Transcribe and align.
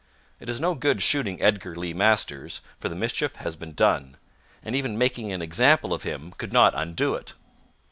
It 0.39 0.49
is 0.49 0.59
no 0.59 0.73
good 0.73 0.99
shooting 1.03 1.39
Edgar 1.43 1.75
Lee 1.75 1.93
Masters, 1.93 2.61
for 2.79 2.89
the 2.89 2.95
mischief 2.95 3.35
has 3.35 3.55
been 3.55 3.73
done, 3.73 4.17
and 4.63 4.75
even 4.75 4.97
making 4.97 5.31
an 5.31 5.43
example 5.43 5.93
of 5.93 6.01
him 6.01 6.33
could 6.39 6.51
not 6.51 6.73
undo 6.75 7.13
it. 7.13 7.33